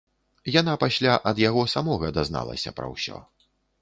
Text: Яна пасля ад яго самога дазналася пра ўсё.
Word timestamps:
Яна 0.59 0.73
пасля 0.83 1.13
ад 1.31 1.41
яго 1.43 1.65
самога 1.75 2.09
дазналася 2.19 2.75
пра 2.81 2.89
ўсё. 2.95 3.23